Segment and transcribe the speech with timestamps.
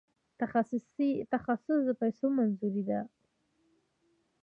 [1.33, 2.99] تخصیص د پیسو منظوري ده